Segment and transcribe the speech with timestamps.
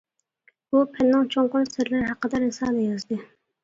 [0.75, 3.25] بۇ پەننىڭ چوڭقۇر سىرلىرى ھەققىدە رىسالە يازدى.